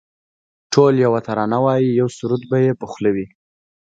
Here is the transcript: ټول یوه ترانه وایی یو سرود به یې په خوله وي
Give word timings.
ټول 0.73 0.93
یوه 1.05 1.19
ترانه 1.27 1.57
وایی 1.65 1.87
یو 1.99 2.07
سرود 2.17 2.43
به 2.49 2.57
یې 2.65 2.71
په 2.79 2.85
خوله 2.91 3.11
وي 3.15 3.27